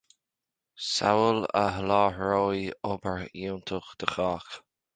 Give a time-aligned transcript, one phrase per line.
[0.85, 4.53] samhail a sholáthróidh obair fhiúntach do chách